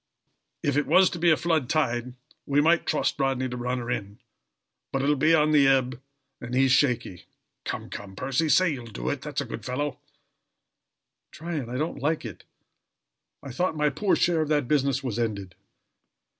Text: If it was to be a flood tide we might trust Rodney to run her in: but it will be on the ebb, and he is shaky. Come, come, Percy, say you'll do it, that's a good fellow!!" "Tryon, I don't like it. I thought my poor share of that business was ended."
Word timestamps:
If 0.63 0.77
it 0.77 0.87
was 0.87 1.11
to 1.11 1.19
be 1.19 1.29
a 1.29 1.37
flood 1.37 1.69
tide 1.69 2.15
we 2.47 2.59
might 2.59 2.87
trust 2.87 3.19
Rodney 3.19 3.47
to 3.47 3.55
run 3.55 3.77
her 3.77 3.91
in: 3.91 4.17
but 4.91 5.03
it 5.03 5.07
will 5.07 5.15
be 5.15 5.35
on 5.35 5.51
the 5.51 5.67
ebb, 5.67 6.01
and 6.39 6.55
he 6.55 6.65
is 6.65 6.71
shaky. 6.71 7.27
Come, 7.65 7.87
come, 7.91 8.15
Percy, 8.15 8.49
say 8.49 8.73
you'll 8.73 8.87
do 8.87 9.09
it, 9.11 9.21
that's 9.21 9.41
a 9.41 9.45
good 9.45 9.63
fellow!!" 9.63 9.99
"Tryon, 11.31 11.69
I 11.69 11.77
don't 11.77 12.01
like 12.01 12.25
it. 12.25 12.45
I 13.43 13.51
thought 13.51 13.77
my 13.77 13.91
poor 13.91 14.15
share 14.15 14.41
of 14.41 14.49
that 14.49 14.67
business 14.67 15.03
was 15.03 15.19
ended." 15.19 15.53